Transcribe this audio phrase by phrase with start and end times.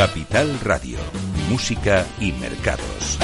[0.00, 0.98] Capital Radio,
[1.50, 3.18] Música y Mercados.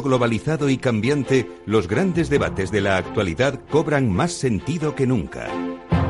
[0.00, 5.48] Globalizado y cambiante, los grandes debates de la actualidad cobran más sentido que nunca.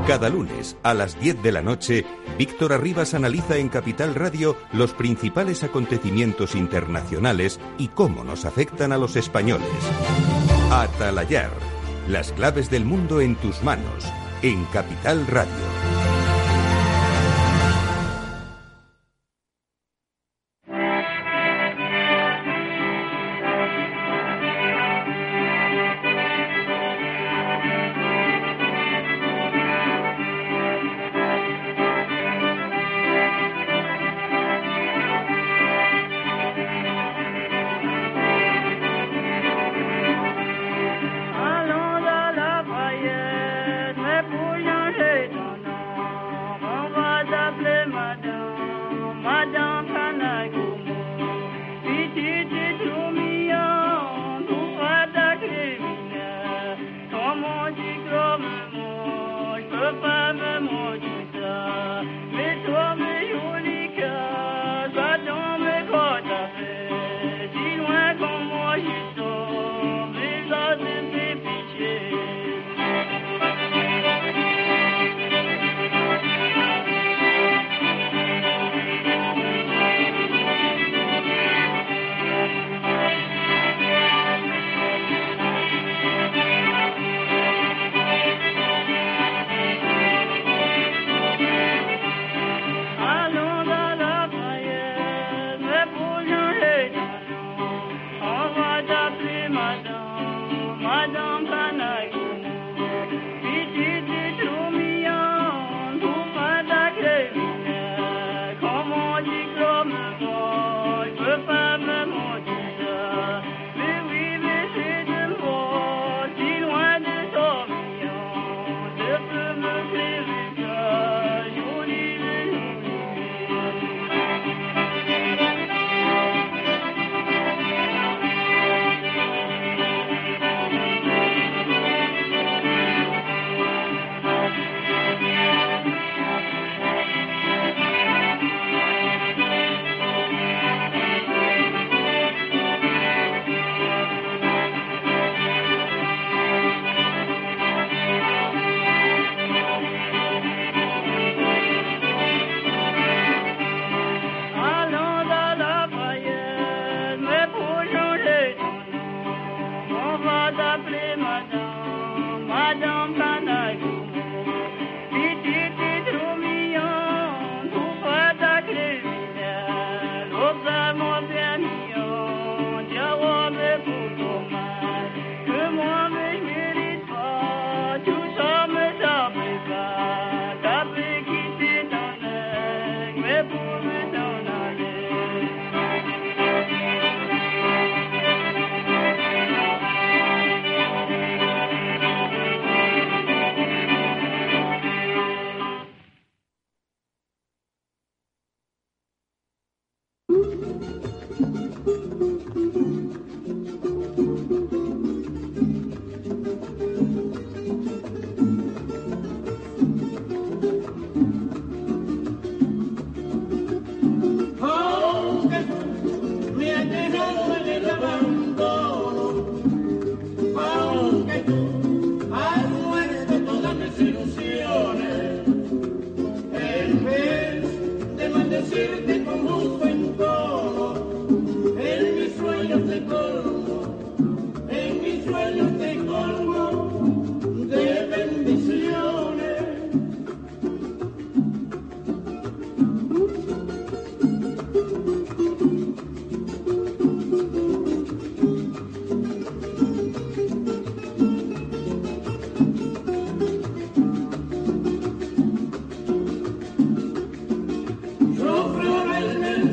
[0.07, 2.05] Cada lunes a las 10 de la noche,
[2.39, 8.99] Víctor Arribas analiza en Capital Radio los principales acontecimientos internacionales y cómo nos afectan a
[8.99, 9.69] los españoles.
[10.71, 11.51] Atalayar,
[12.09, 14.05] las claves del mundo en tus manos,
[14.43, 15.72] en Capital Radio.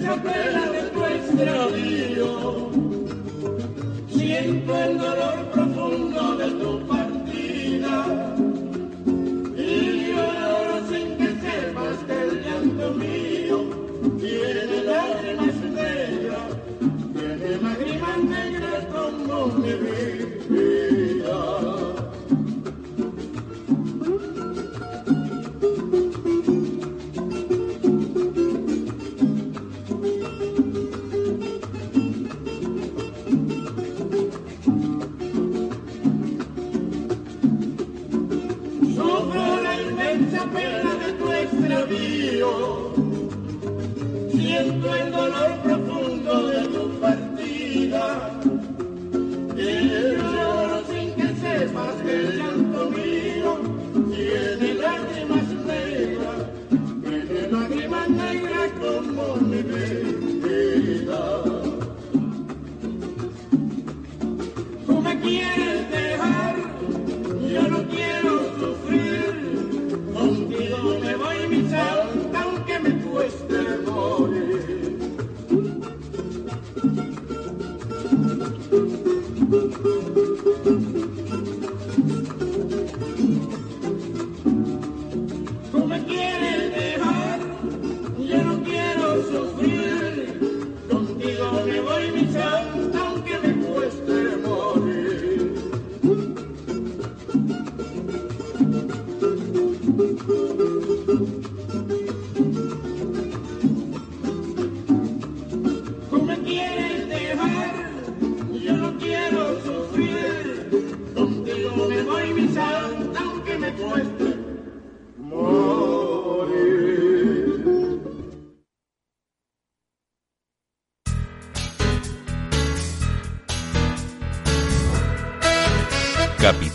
[0.10, 2.70] tropela de tu extravío.
[4.10, 5.69] Siento el dolor profundo.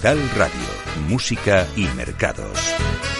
[0.04, 0.68] Radio,
[1.08, 3.13] Música y Mercados.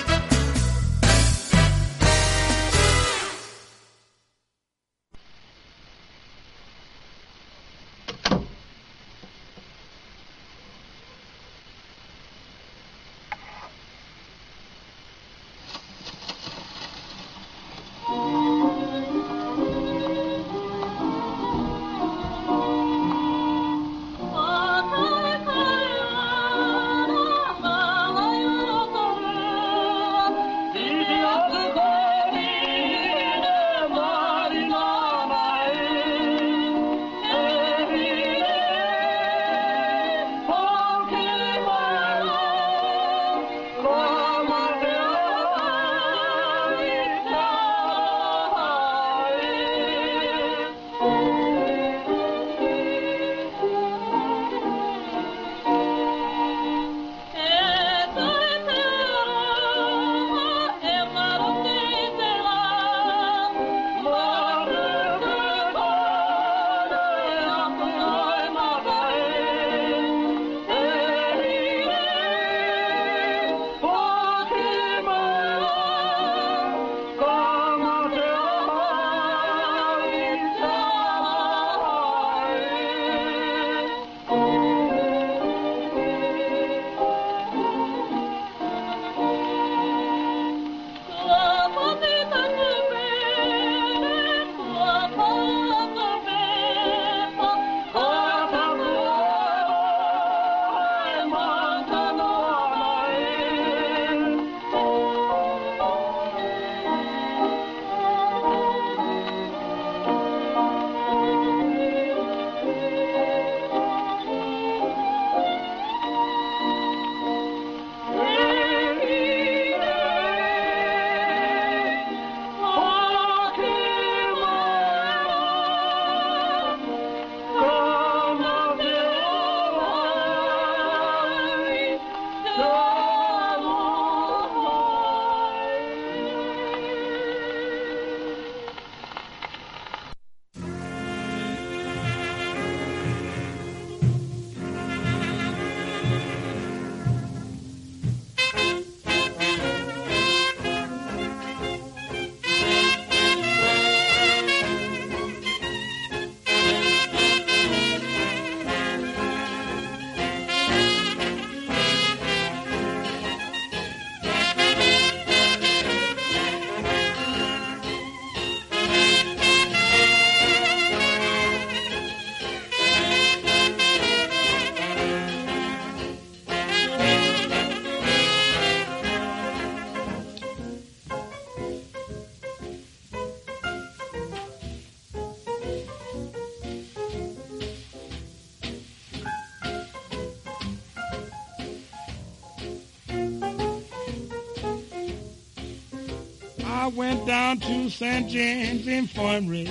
[197.67, 198.29] To St.
[198.29, 199.69] James Infirmary.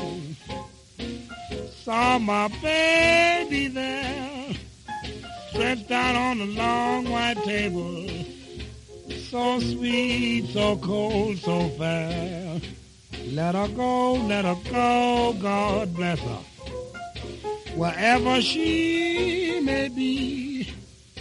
[1.83, 4.53] Saw my baby there,
[5.49, 8.07] stretched out on the long white table.
[9.29, 12.61] So sweet, so cold, so fair.
[13.27, 16.39] Let her go, let her go, God bless her.
[17.75, 20.73] Wherever she may be,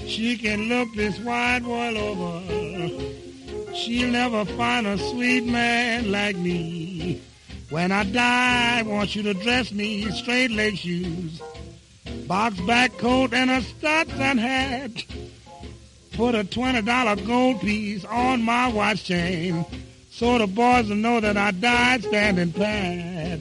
[0.06, 3.21] she can look this wide world over.
[3.82, 7.20] She'll never find a sweet man like me.
[7.68, 11.42] When I die, I want you to dress me straight leg shoes,
[12.28, 14.92] box back coat and a Stetson hat.
[16.12, 19.64] Put a $20 gold piece on my watch chain
[20.12, 23.40] so the boys will know that I died standing pat.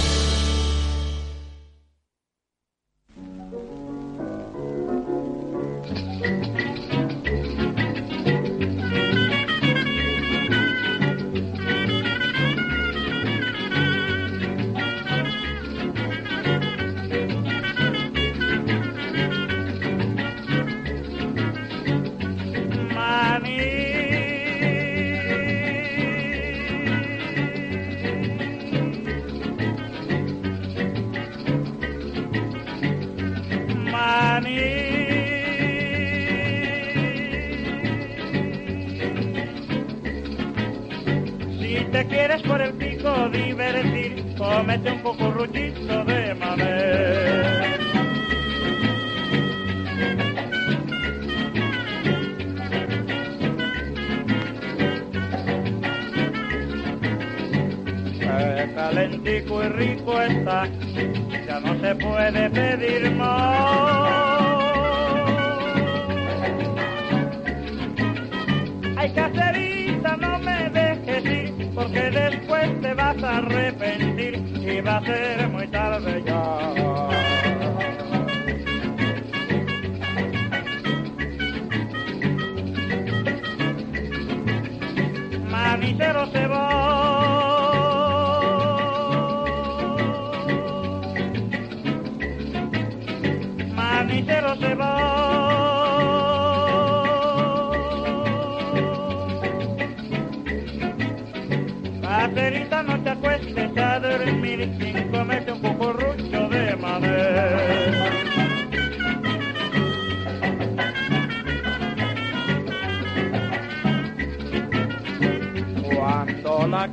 [86.01, 86.80] Manicero se va.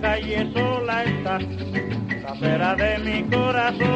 [0.01, 3.89] Calle sola está, la pera de mi corazón.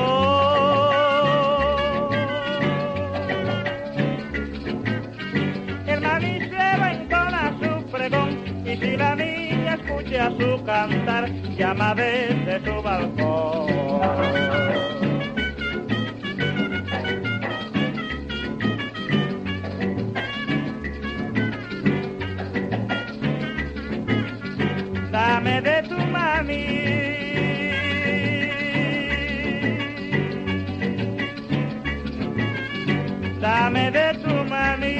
[5.87, 8.31] El manicero entona su pregón
[8.65, 13.73] y si la niña escucha su cantar, llama desde su balcón.
[33.92, 34.96] De tu mami.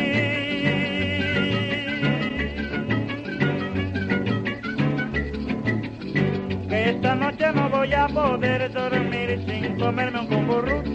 [6.71, 10.92] Esta noche no voy a poder dormir sin comerme un cucurrucho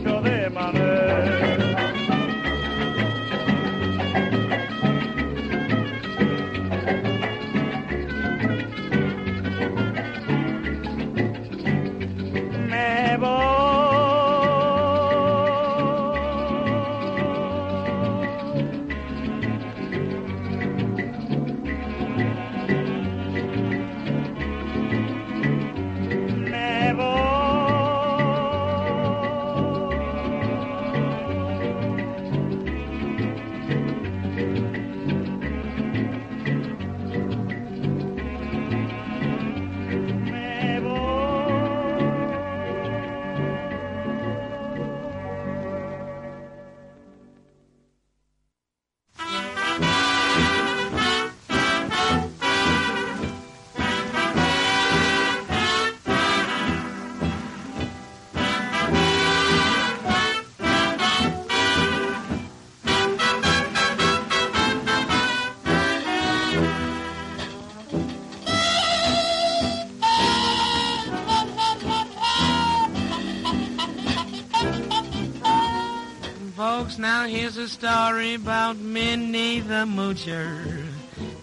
[76.99, 80.87] Now here's a story about Minnie the Moocher.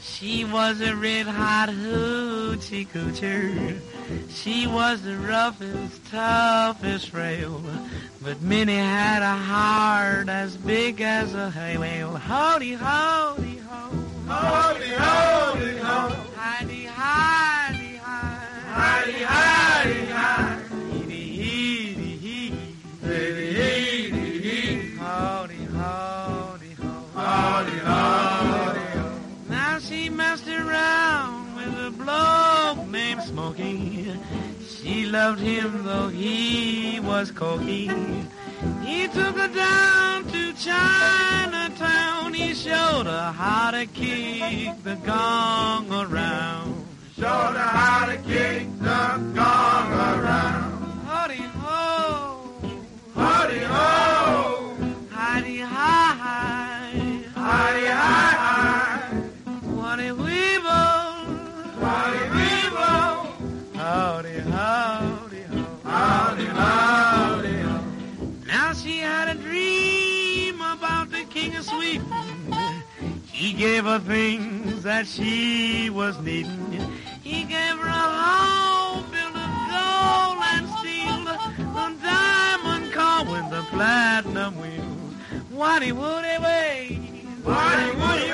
[0.00, 3.78] She was a red hot hoochie coocher.
[4.30, 7.62] She was the roughest, toughest rail.
[8.20, 12.16] But Minnie had a heart as big as a hay whale.
[12.16, 13.90] Howdy, howdy, ho.
[14.26, 16.16] Howdy, howdy, ho.
[16.36, 18.48] Hidey, hidey, hi.
[18.72, 20.53] Hidey, hidey, hi.
[34.84, 37.90] She loved him though he was cocky.
[38.84, 42.34] He took her down to Chinatown.
[42.34, 46.86] He showed her how to kick the gong around.
[47.16, 51.00] Showed her how to kick the gong around.
[51.06, 52.52] Howdy ho.
[53.14, 54.76] Howdy ho.
[55.10, 56.92] Howdy hi.
[57.34, 58.33] Howdy hi
[73.56, 76.92] gave her things that she was needing.
[77.22, 83.62] He gave her a home built of gold and steel, a diamond car with the
[83.70, 85.14] platinum wheels.
[85.50, 87.00] Waddy woody way,
[87.44, 88.33] waddy woody way.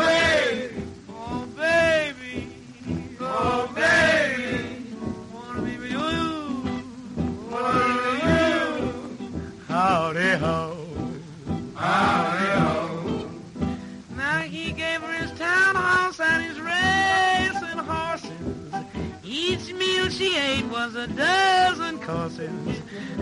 [21.01, 22.51] A dozen courses.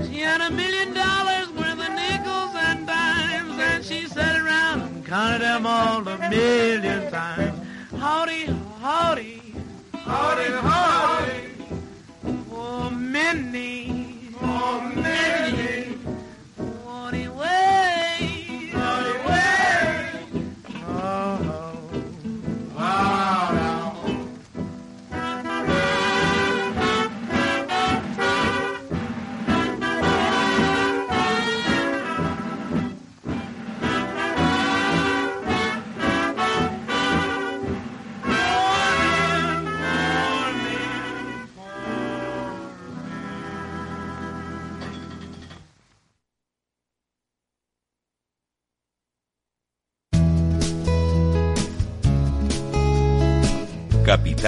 [0.09, 5.07] She had a million dollars worth of nickels and dimes, and she sat around and
[5.07, 7.57] counted them all a million times.
[7.97, 8.47] Howdy,
[8.81, 9.41] howdy,
[9.93, 11.51] howdy, howdy.
[12.51, 15.88] Oh, Minnie, oh, Minnie.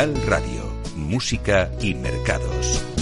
[0.06, 0.64] Radio,
[0.96, 2.99] Música y Mercados.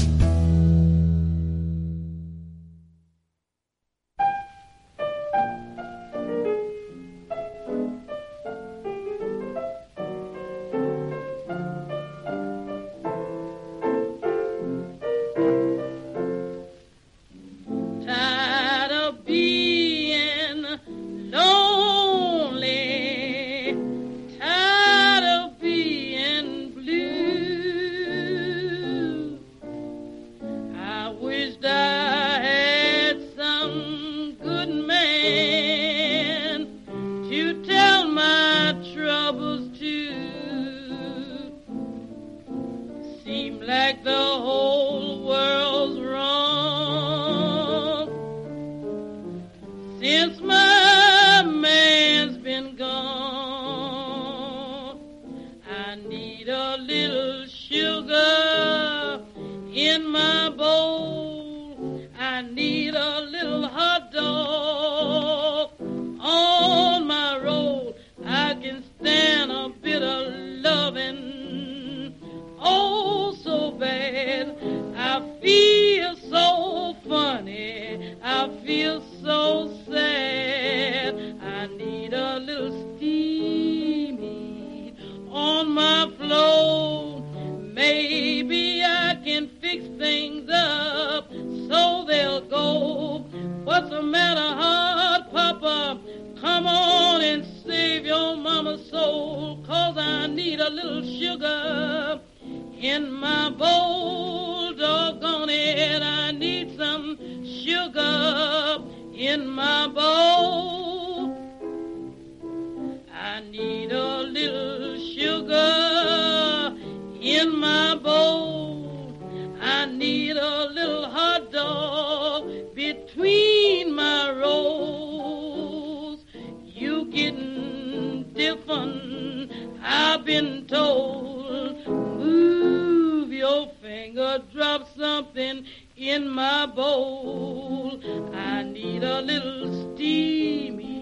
[113.89, 116.77] Need a little sugar
[117.23, 119.17] in my bowl.
[119.63, 126.23] I need a little hot dog between my rolls.
[126.65, 131.87] You getting different, I've been told.
[131.87, 135.65] Move your finger, drop something
[135.97, 138.03] in my bowl.
[138.35, 140.99] I need a little steamy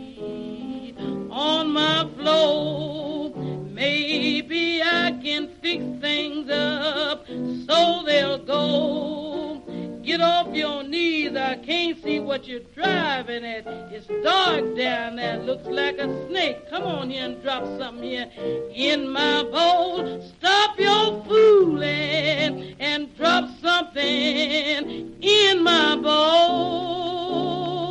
[1.36, 3.30] on my floor.
[3.70, 7.26] Maybe I can fix things up
[7.68, 9.62] so they'll go.
[10.02, 13.66] Get off your knees, I can't see what you're driving at.
[13.92, 16.68] It's dark down there, looks like a snake.
[16.70, 18.30] Come on here and drop something here
[18.72, 20.20] in my bowl.
[20.38, 27.85] Stop your fooling and drop something in my bowl.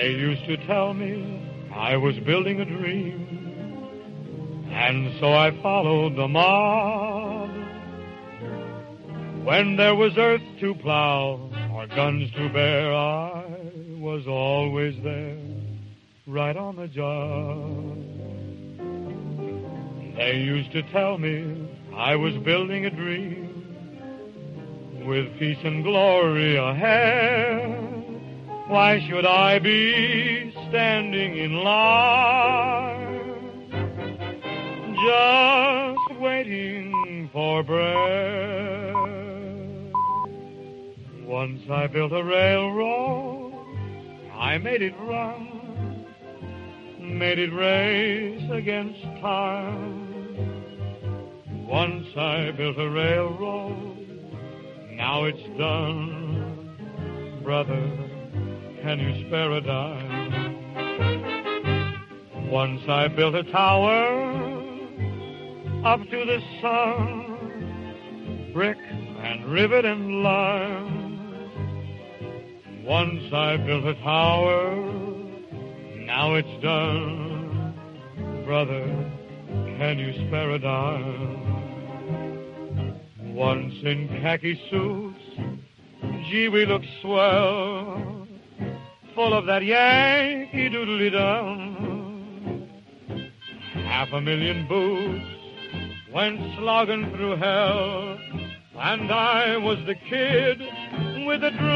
[0.00, 6.26] They used to tell me I was building a dream, and so I followed the
[6.26, 7.50] mob.
[9.44, 13.44] When there was earth to plow or guns to bear, I
[13.98, 15.36] was always there,
[16.26, 17.98] right on the job.
[20.16, 23.48] They used to tell me I was building a dream
[25.04, 27.99] with peace and glory ahead.
[28.70, 33.26] Why should I be standing in line
[34.94, 38.94] just waiting for bread?
[41.26, 43.54] Once I built a railroad,
[44.34, 46.06] I made it run,
[47.00, 50.46] made it race against time.
[51.66, 53.98] Once I built a railroad,
[54.92, 58.09] now it's done, brother
[58.82, 60.50] can you spare a dime?
[62.50, 64.40] Once I built a tower
[65.84, 68.78] up to the sun, brick
[69.22, 71.18] and rivet and lime.
[72.84, 74.74] Once I built a tower,
[75.98, 77.74] now it's done.
[78.46, 78.84] Brother,
[79.78, 81.36] can you spare a dime?
[83.34, 85.20] Once in khaki suits,
[86.28, 88.09] gee, we look swell
[89.14, 92.68] full of that Yankee doodly dum.
[93.72, 95.24] Half a million boots
[96.12, 98.18] went slogging through hell,
[98.78, 100.60] and I was the kid
[101.26, 101.70] with the drum.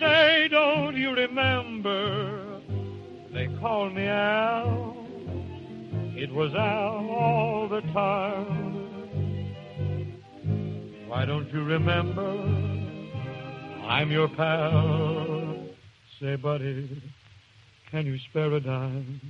[0.00, 2.60] Say, don't you remember?
[3.32, 4.96] They called me Al.
[6.16, 8.66] It was Al all the time.
[11.06, 12.85] Why don't you remember?
[13.88, 15.64] I'm your pal.
[16.20, 17.02] Say, buddy,
[17.90, 19.20] can you spare a dime?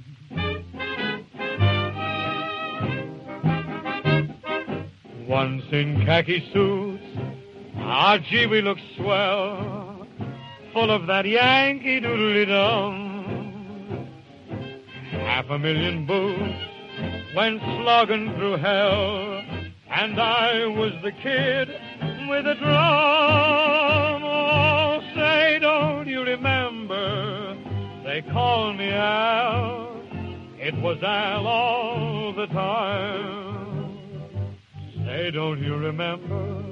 [5.28, 7.02] Once in khaki suits,
[7.76, 10.06] ah, gee, we look swell,
[10.72, 14.08] full of that Yankee doodly dum.
[15.10, 19.42] Half a million boots went slogging through hell,
[19.90, 21.68] and I was the kid
[22.30, 23.85] with a drum.
[28.06, 30.00] They called me Al.
[30.60, 33.98] It was Al all the time.
[35.04, 36.62] Say, don't you remember?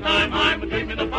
[0.00, 1.09] time I'm dreaming of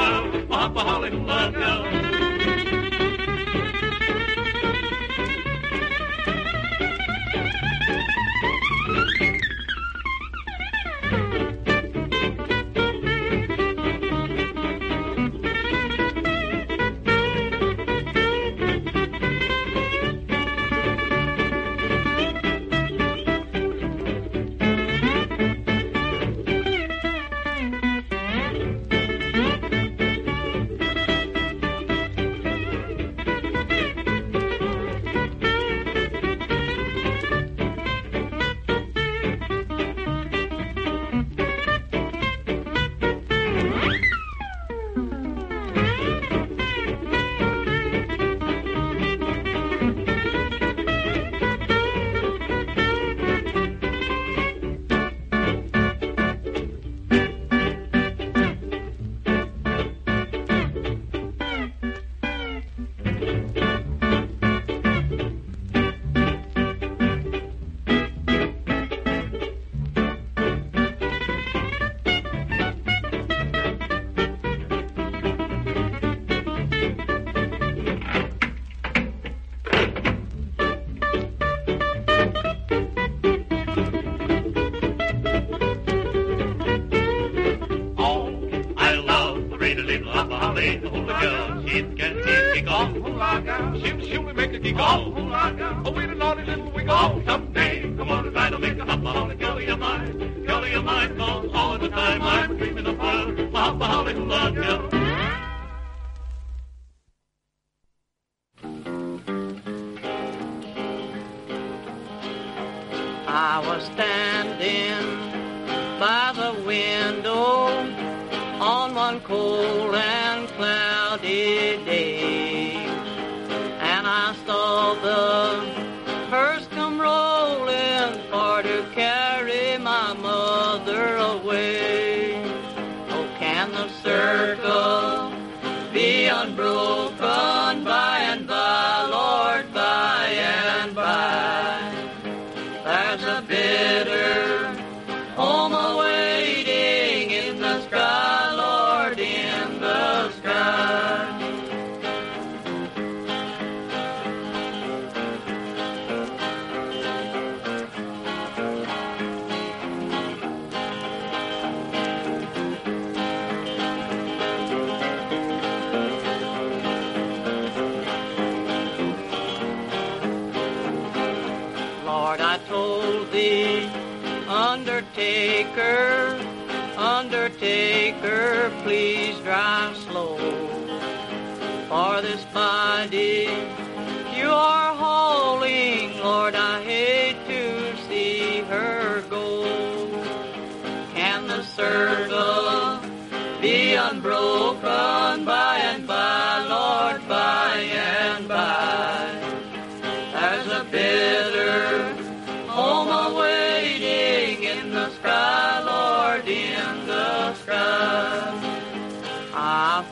[113.33, 114.80] I was standing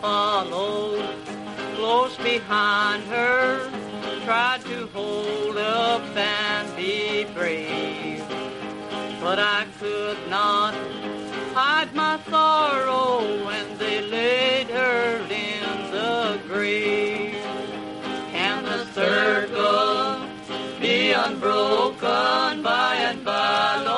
[0.02, 1.04] followed
[1.76, 3.70] close behind her,
[4.26, 8.24] tried to hold up and be brave.
[9.22, 10.74] But I could not
[11.54, 17.44] hide my sorrow when they laid her in the grave.
[18.32, 20.28] Can the circle
[20.80, 23.89] be unbroken by and by?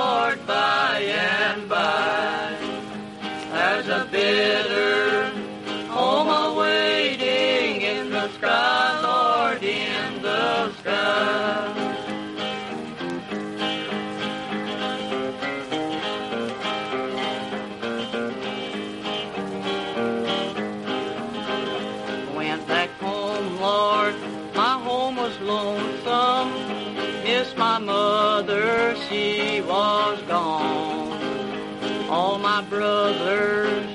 [29.12, 31.20] she was gone.
[32.10, 33.91] All my brothers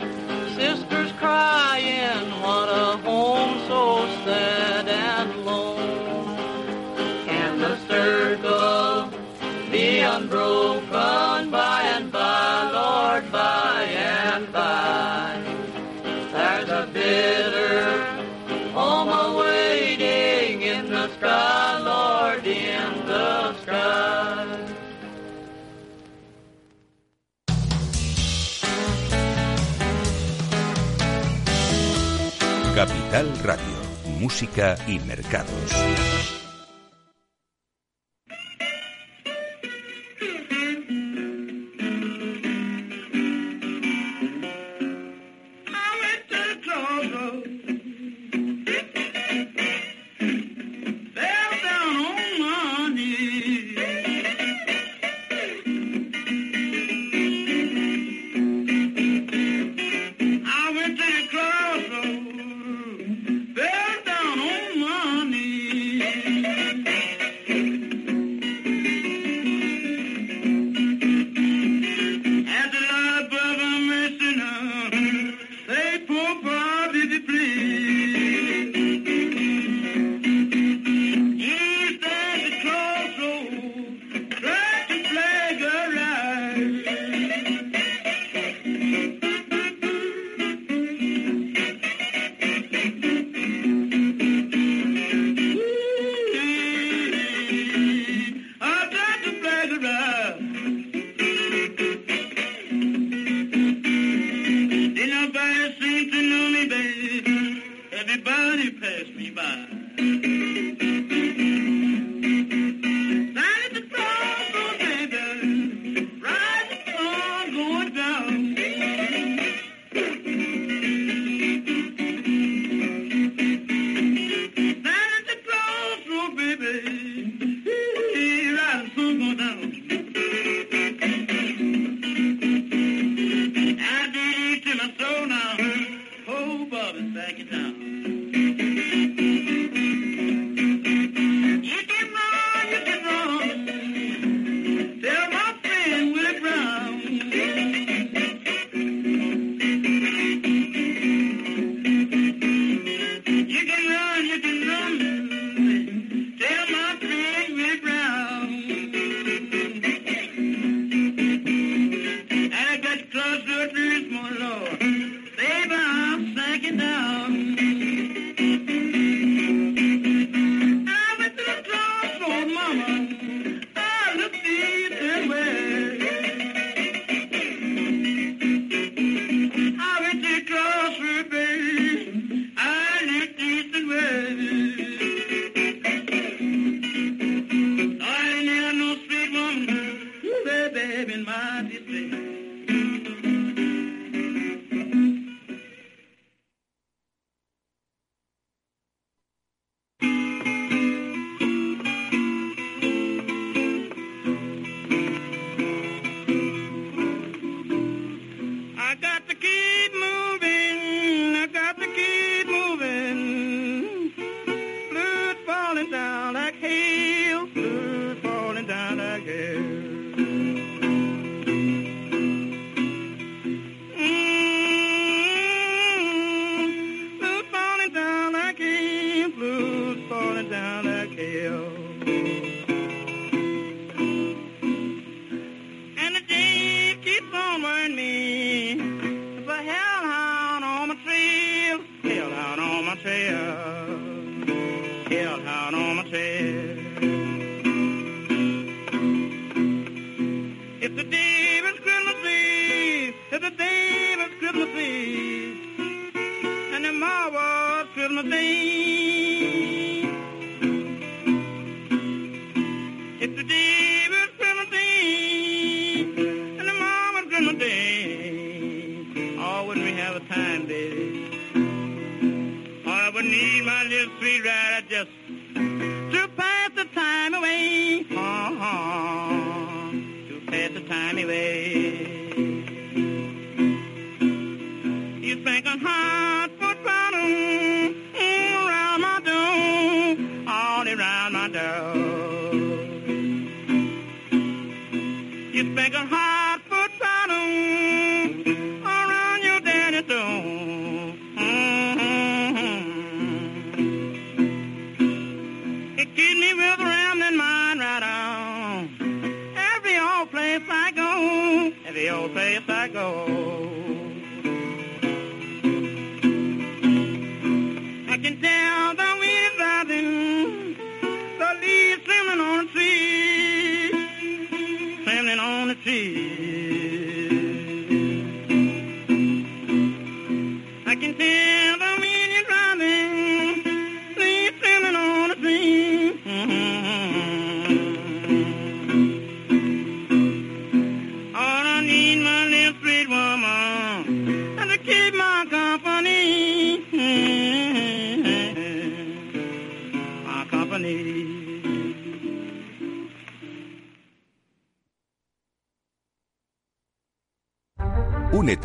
[33.07, 36.36] Capital Radio, Música y Mercados.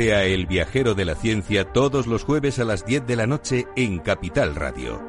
[0.02, 3.68] Plantea el viajero de la ciencia todos los jueves a las 10 de la noche
[3.76, 4.99] en Capital Radio.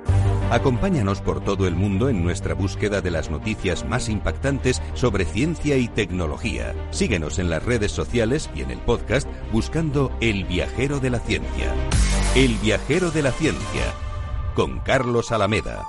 [0.50, 5.78] Acompáñanos por todo el mundo en nuestra búsqueda de las noticias más impactantes sobre ciencia
[5.78, 6.74] y tecnología.
[6.90, 11.72] Síguenos en las redes sociales y en el podcast buscando El viajero de la ciencia.
[12.36, 13.94] El viajero de la ciencia
[14.54, 15.86] con Carlos Alameda.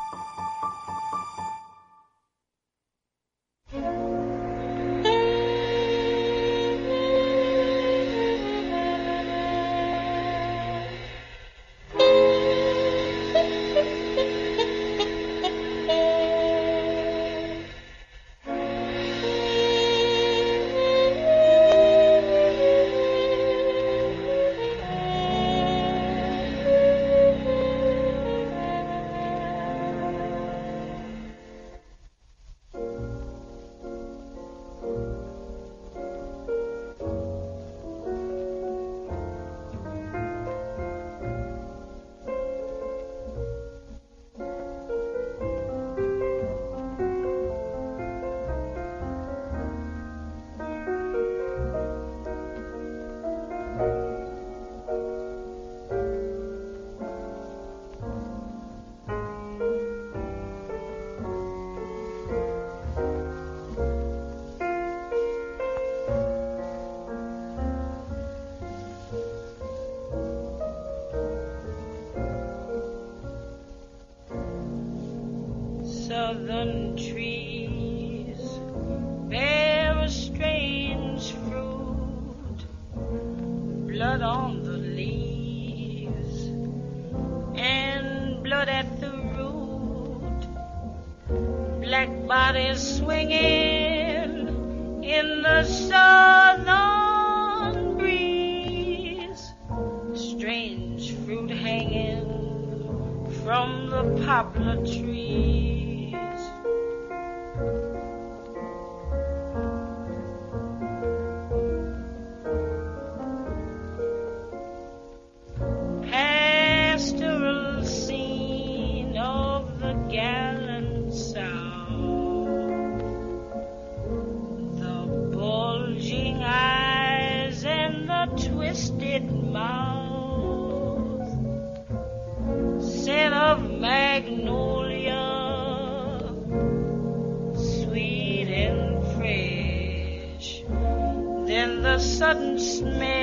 [142.14, 143.23] sudden smell.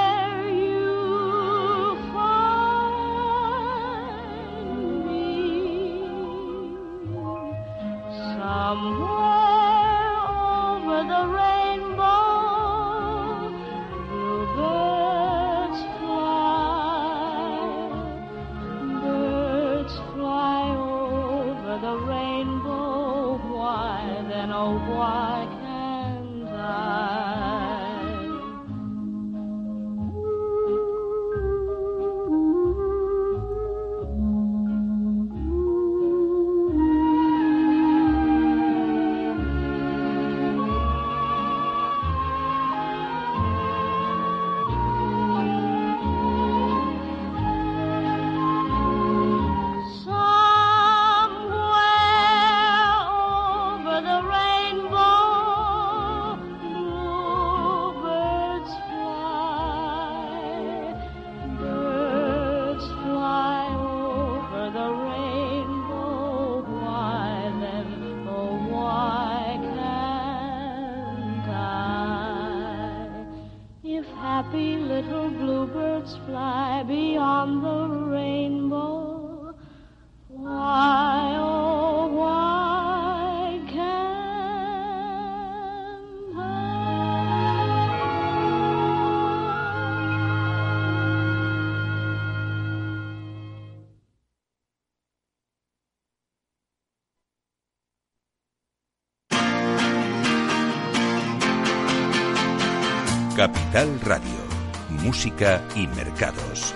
[103.71, 105.01] Capital Radio.
[105.01, 106.75] Música y mercados.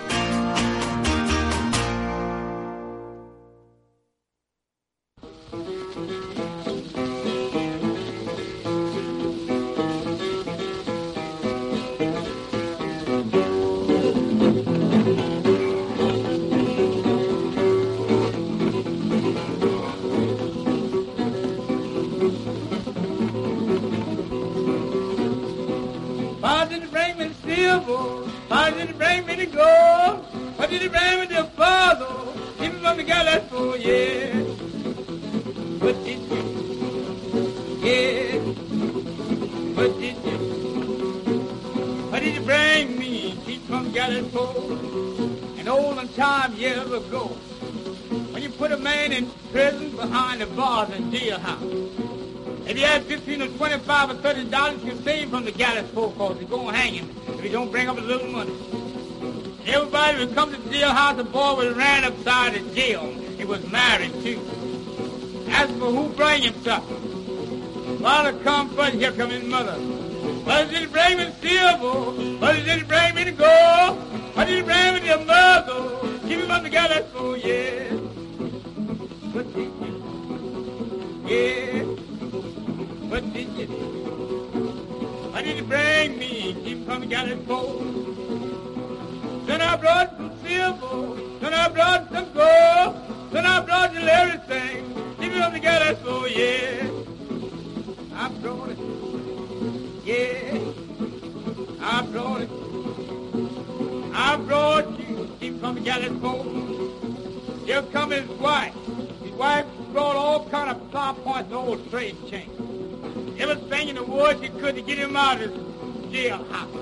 [53.78, 56.38] 15 or 25 or 30 dollars, you save from the gallows pole cause
[56.74, 58.52] hang him if he don't bring up a little money.
[59.66, 63.12] Everybody would come to the jailhouse, the boy was ran upside the jail.
[63.36, 64.40] He was married too.
[65.48, 69.74] As for who bring him something, Father come first, here come his mother.
[69.74, 72.38] What did he bring me silver?
[72.38, 73.98] What did he bring me to gold?
[74.34, 76.18] What did he bring me to mother?
[76.28, 77.95] Keep him up together, oh yeah.
[83.68, 85.30] You?
[85.32, 86.56] Why did you bring me?
[86.64, 87.96] Keep down that pole.
[89.76, 94.94] I brought some silver, then I brought some gold, then I brought you everything.
[95.20, 96.88] Give me up together, so yeah.
[98.14, 98.78] I brought it.
[100.04, 100.58] Yeah.
[101.82, 102.50] I brought it.
[104.14, 105.36] I brought you.
[105.40, 107.66] Keep Gallows folks.
[107.66, 108.74] Here come his wife.
[109.22, 112.95] His wife brought all kind of plow points and old trade chains.
[114.16, 115.50] The woods he could to get him out of
[116.10, 116.72] jailhouse.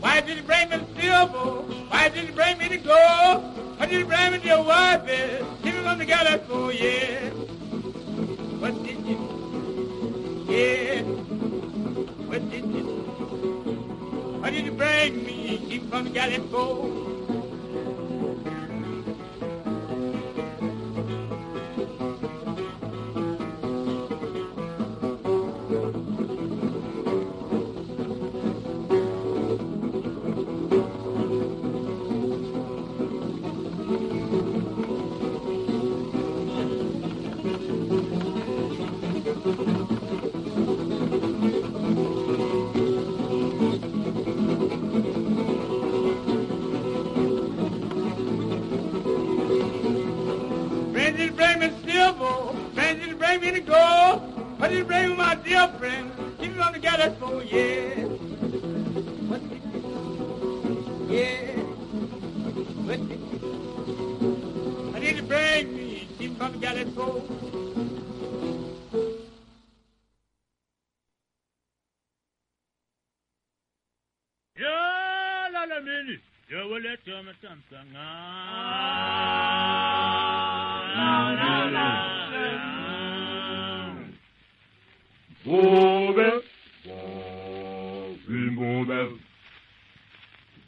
[0.00, 1.60] Why did he bring me the silver?
[1.92, 3.44] Why did he bring me the gold?
[3.76, 5.04] Why did he bring me your wife?
[5.62, 7.28] Keep them together for yeah.
[8.62, 9.16] What did you?
[10.48, 10.52] do?
[10.54, 11.02] Yeah.
[12.30, 12.84] What did you?
[14.40, 15.66] Why did you bring me?
[15.68, 16.60] Keep from Gallows for?
[16.60, 17.03] Oh.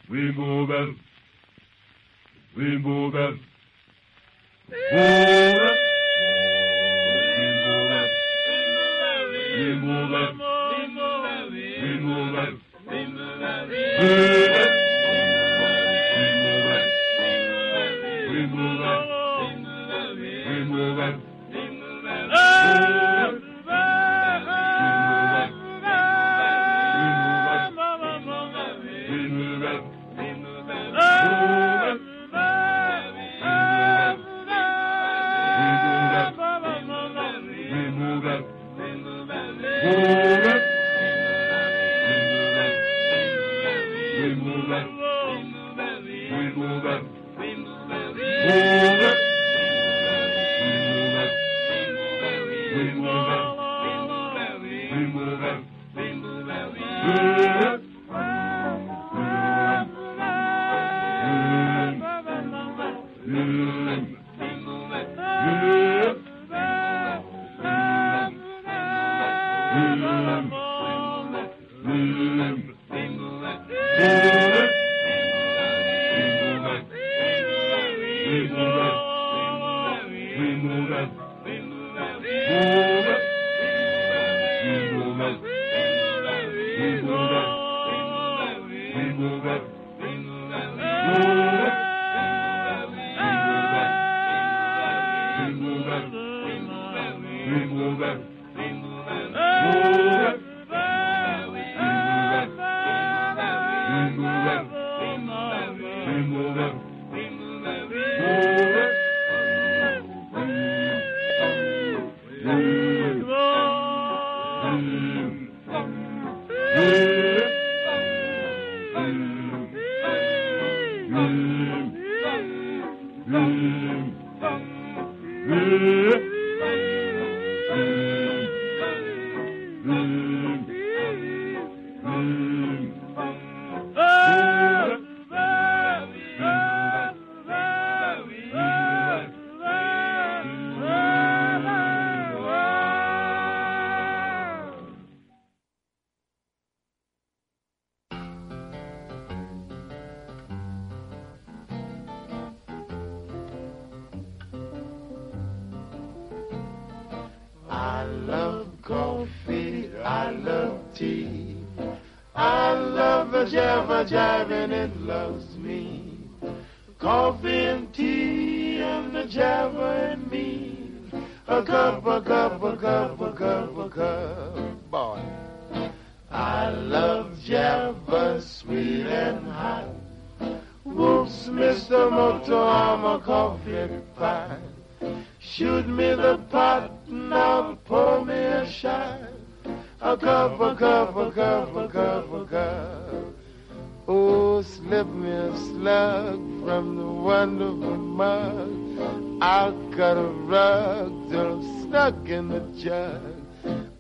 [0.09, 0.97] We move it.
[2.57, 3.39] We move it.
[4.93, 5.86] Move.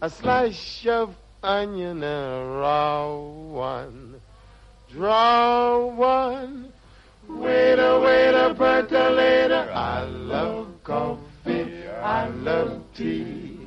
[0.07, 4.21] A slice of onion and a raw one.
[4.93, 6.73] Draw one.
[7.29, 9.69] Waiter, waiter, percolator.
[9.75, 11.89] I love coffee.
[11.89, 13.59] I love tea.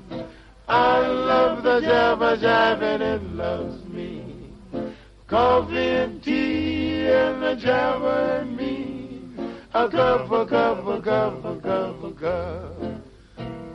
[0.69, 4.23] I love the java jive and it loves me.
[5.27, 9.19] Coffee and tea and the java and me.
[9.73, 12.99] A cup, a cup, a cup, a cup, a cup.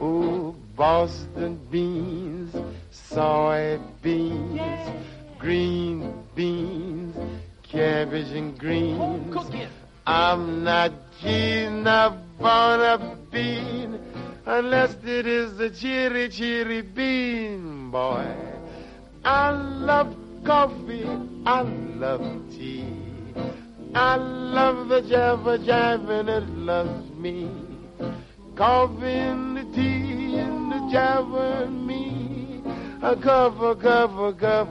[0.00, 0.43] Oh,
[0.76, 2.52] Boston beans,
[2.90, 4.60] soy beans,
[5.38, 7.16] green beans,
[7.62, 9.36] cabbage and greens.
[10.04, 14.00] I'm not keen upon a bean
[14.46, 18.26] unless it is the cheery, cheery bean, boy.
[19.24, 21.08] I love coffee,
[21.46, 22.84] I love tea.
[23.94, 27.48] I love the java jive and it loves me.
[28.56, 30.34] Coffee and the tea
[30.92, 32.62] and me.
[33.02, 34.68] A cup, a cup, a cup,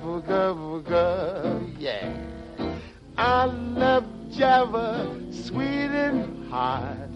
[1.79, 2.13] yeah.
[3.17, 7.09] I love java, sweet and hot.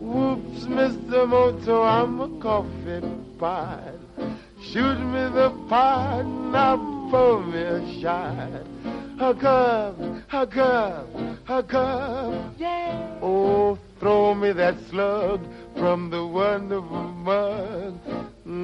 [0.00, 1.28] Whoops, Mr.
[1.28, 3.02] Moto, I'm a coffee
[3.38, 3.94] pot.
[4.60, 6.76] Shoot me the pot, now
[7.10, 8.97] pour me a shot.
[9.20, 9.98] A cup,
[10.32, 11.08] a cup,
[11.48, 12.54] a cup.
[12.56, 13.18] Yeah.
[13.20, 15.40] Oh, throw me that slug
[15.76, 17.98] from the wonderful mug.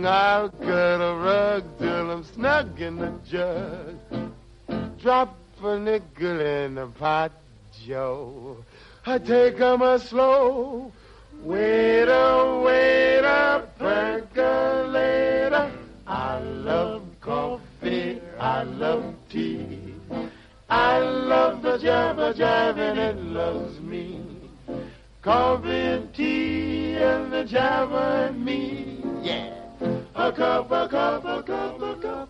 [0.06, 3.96] I'll cut a rug till I'm snug in the jug.
[5.02, 7.32] Drop a nickel in the pot,
[7.84, 8.58] Joe.
[9.04, 10.92] I take 'em a slow.
[11.42, 15.70] Waiter, waiter, percolator.
[16.06, 19.83] I love coffee, I love tea.
[20.68, 24.20] I love the java jive and it loves me.
[25.22, 29.02] Coffee and tea and the java and me.
[29.22, 29.54] Yeah.
[30.14, 32.28] A cup, a cup, a cup, a cup.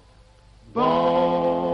[0.73, 1.74] Bon